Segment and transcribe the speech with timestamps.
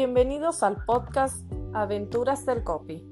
[0.00, 1.42] Bienvenidos al podcast
[1.74, 3.04] Aventuras del Copy.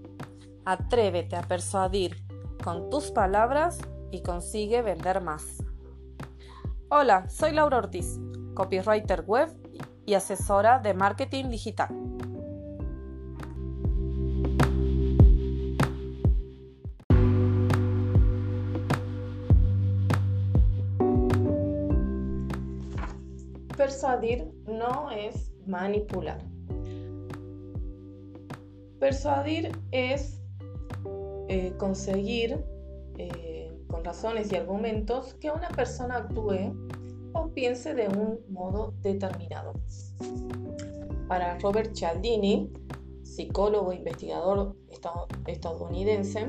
[0.64, 2.16] Atrévete a persuadir
[2.62, 3.80] con tus palabras
[4.12, 5.64] y consigue vender más.
[6.88, 8.20] Hola, soy Laura Ortiz,
[8.54, 9.48] copywriter web
[10.06, 11.88] y asesora de marketing digital.
[23.76, 26.55] Persuadir no es manipular.
[29.06, 30.42] Persuadir es
[31.46, 32.64] eh, conseguir
[33.18, 36.74] eh, con razones y argumentos que una persona actúe
[37.32, 39.74] o piense de un modo determinado.
[41.28, 42.72] Para Robert Cialdini,
[43.22, 44.74] psicólogo e investigador
[45.46, 46.48] estadounidense,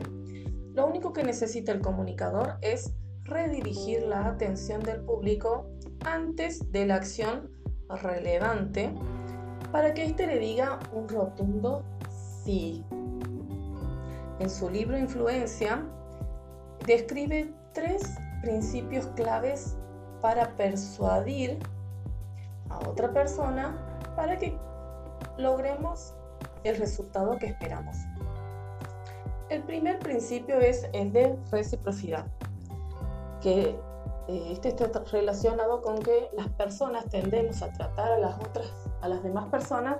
[0.73, 2.91] lo único que necesita el comunicador es
[3.25, 5.69] redirigir la atención del público
[6.03, 7.51] antes de la acción
[8.01, 8.91] relevante
[9.71, 11.83] para que éste le diga un rotundo
[12.47, 15.83] En su libro Influencia
[16.85, 19.75] describe tres principios claves
[20.21, 21.59] para persuadir
[22.69, 23.75] a otra persona
[24.15, 24.57] para que
[25.37, 26.13] logremos
[26.63, 27.97] el resultado que esperamos.
[29.49, 32.27] El primer principio es el de reciprocidad,
[33.41, 33.77] que
[34.29, 39.09] eh, este está relacionado con que las personas tendemos a tratar a las otras, a
[39.09, 39.97] las demás personas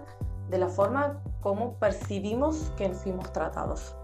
[0.49, 3.95] de la forma como percibimos que fuimos tratados.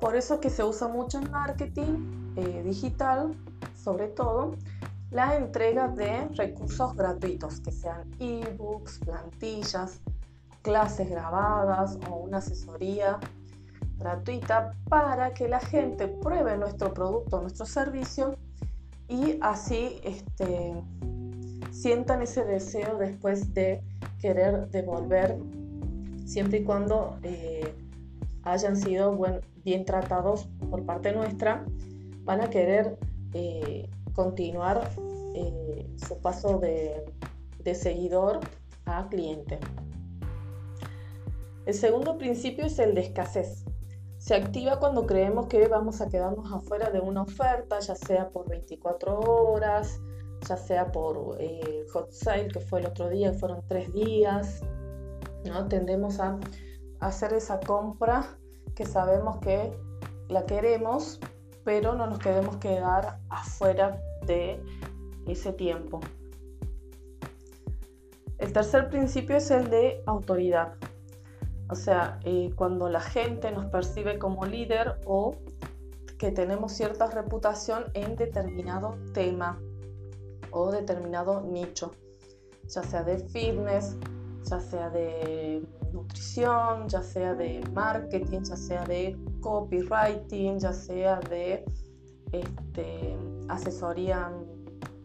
[0.00, 3.34] Por eso que se usa mucho en marketing eh, digital,
[3.74, 4.52] sobre todo,
[5.10, 10.00] la entrega de recursos gratuitos, que sean ebooks, plantillas,
[10.62, 13.18] clases grabadas o una asesoría
[13.96, 18.36] gratuita para que la gente pruebe nuestro producto, nuestro servicio
[19.08, 20.74] y así este,
[21.70, 23.82] sientan ese deseo después de
[24.20, 25.36] querer devolver
[26.24, 27.74] siempre y cuando eh,
[28.42, 29.18] hayan sido
[29.64, 31.64] bien tratados por parte nuestra,
[32.24, 32.98] van a querer
[33.32, 34.90] eh, continuar
[35.34, 38.40] eh, su paso de seguidor
[38.86, 39.58] a cliente.
[41.66, 43.64] El segundo principio es el de escasez.
[44.18, 48.48] Se activa cuando creemos que vamos a quedarnos afuera de una oferta, ya sea por
[48.48, 50.00] 24 horas,
[50.46, 54.62] ya sea por eh, hot sale, que fue el otro día, fueron tres días.
[55.44, 55.66] ¿no?
[55.68, 56.38] Tendemos a
[57.00, 58.38] hacer esa compra
[58.74, 59.72] que sabemos que
[60.28, 61.20] la queremos,
[61.64, 64.62] pero no nos queremos quedar afuera de
[65.26, 66.00] ese tiempo.
[68.38, 70.74] El tercer principio es el de autoridad.
[71.70, 75.34] O sea, eh, cuando la gente nos percibe como líder o
[76.18, 79.60] que tenemos cierta reputación en determinado tema
[80.52, 81.92] o determinado nicho,
[82.68, 83.96] ya sea de fitness,
[84.44, 91.64] ya sea de nutrición, ya sea de marketing, ya sea de copywriting, ya sea de
[92.32, 93.16] este,
[93.48, 94.30] asesoría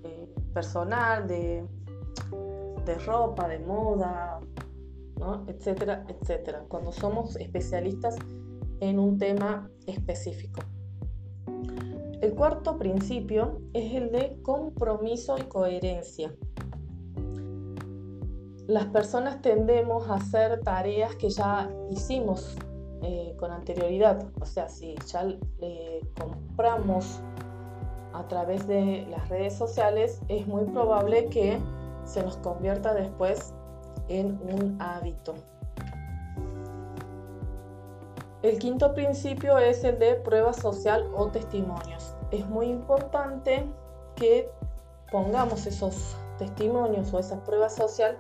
[0.04, 1.66] eh, personal, de,
[2.86, 4.40] de ropa, de moda,
[5.48, 8.18] etcétera, etcétera, cuando somos especialistas
[8.80, 10.62] en un tema específico.
[12.24, 16.34] El cuarto principio es el de compromiso y coherencia.
[18.66, 22.56] Las personas tendemos a hacer tareas que ya hicimos
[23.02, 24.24] eh, con anterioridad.
[24.40, 27.20] O sea, si ya le compramos
[28.14, 31.60] a través de las redes sociales, es muy probable que
[32.06, 33.54] se nos convierta después
[34.08, 35.36] en un hábito.
[38.44, 42.03] El quinto principio es el de prueba social o testimonios.
[42.34, 43.64] Es muy importante
[44.16, 44.50] que
[45.12, 48.18] pongamos esos testimonios o esa prueba social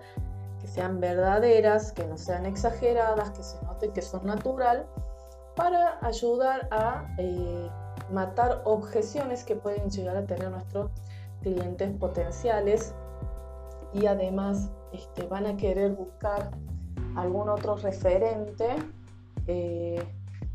[0.61, 4.85] que sean verdaderas, que no sean exageradas, que se note que son natural,
[5.55, 7.67] para ayudar a eh,
[8.11, 10.91] matar objeciones que pueden llegar a tener nuestros
[11.41, 12.93] clientes potenciales.
[13.93, 16.51] Y además este, van a querer buscar
[17.15, 18.75] algún otro referente
[19.47, 20.03] eh,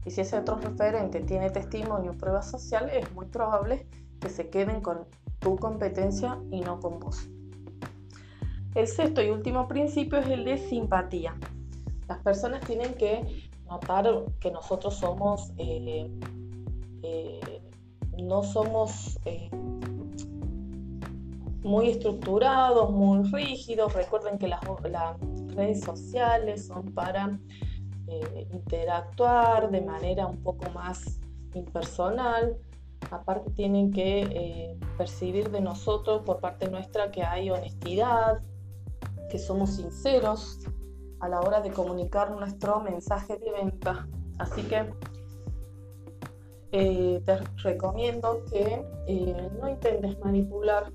[0.09, 3.87] y si ese otro referente tiene testimonio o prueba social es muy probable
[4.19, 5.05] que se queden con
[5.39, 7.29] tu competencia y no con vos.
[8.75, 11.37] El sexto y último principio es el de simpatía.
[12.09, 14.07] Las personas tienen que notar
[14.41, 16.11] que nosotros somos, eh,
[17.03, 17.63] eh,
[18.17, 19.19] no somos
[21.63, 23.93] muy estructurados, muy rígidos.
[23.93, 24.61] Recuerden que las,
[25.55, 27.39] redes sociales son para
[28.09, 31.21] eh, interactuar de manera un poco más
[31.55, 32.57] impersonal.
[33.11, 38.41] Aparte tienen que eh, percibir de nosotros por parte nuestra que hay honestidad,
[39.31, 40.61] que somos sinceros,
[41.21, 44.09] a la hora de comunicar nuestro mensaje de venta.
[44.39, 44.89] Así que
[46.73, 48.85] eh, te recomiendo que
[49.61, 50.93] no intentes manipular,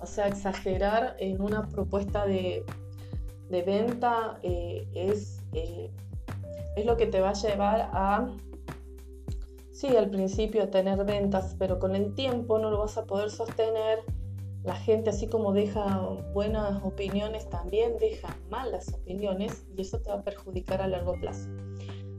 [0.00, 2.64] o sea, exagerar en una propuesta de,
[3.48, 5.40] venta eh, es,
[6.76, 8.28] es lo que te va a llevar a,
[9.70, 13.30] sí, al principio a tener ventas, pero con el tiempo no lo vas a poder
[13.30, 14.00] sostener.
[14.64, 20.16] La gente, así como deja buenas opiniones, también deja malas opiniones y eso te va
[20.16, 21.50] a perjudicar a largo plazo.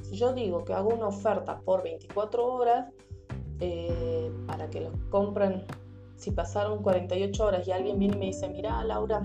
[0.03, 2.93] Si yo digo que hago una oferta por 24 horas
[3.59, 5.65] eh, para que los compren,
[6.17, 9.23] si pasaron 48 horas y alguien viene y me dice, mira Laura,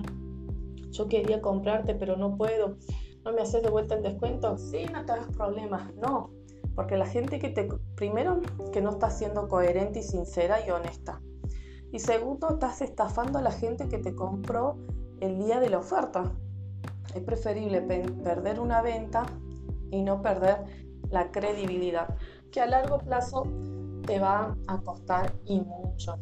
[0.90, 2.76] yo quería comprarte pero no puedo,
[3.24, 4.56] ¿no me haces de vuelta el descuento?
[4.58, 6.30] Sí, no te hagas problemas, no,
[6.74, 8.40] porque la gente que te, primero,
[8.72, 11.20] que no está siendo coherente y sincera y honesta.
[11.92, 14.76] Y segundo, estás estafando a la gente que te compró
[15.20, 16.32] el día de la oferta.
[17.14, 19.26] Es preferible perder una venta
[19.90, 20.64] y no perder
[21.10, 22.16] la credibilidad,
[22.52, 23.44] que a largo plazo
[24.06, 26.18] te va a costar y mucho.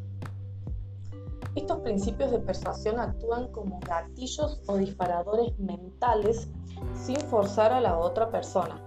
[1.55, 6.49] Estos principios de persuasión actúan como gatillos o disparadores mentales
[6.95, 8.81] sin forzar a la otra persona,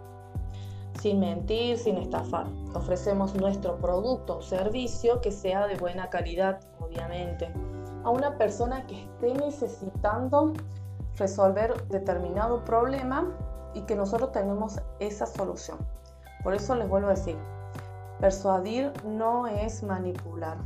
[0.99, 2.47] sin mentir, sin estafar.
[2.73, 7.51] Ofrecemos nuestro producto o servicio que sea de buena calidad, obviamente,
[8.03, 10.53] a una persona que esté necesitando
[11.17, 13.35] resolver determinado problema
[13.73, 15.77] y que nosotros tenemos esa solución.
[16.43, 17.37] Por eso les vuelvo a decir,
[18.19, 20.57] persuadir no es manipular,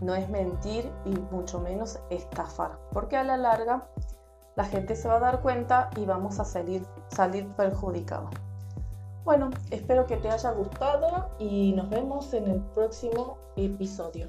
[0.00, 3.88] no es mentir y mucho menos estafar, porque a la larga
[4.56, 8.30] la gente se va a dar cuenta y vamos a salir, salir perjudicados.
[9.24, 14.26] Bueno, espero que te haya gustado y nos vemos en el próximo episodio.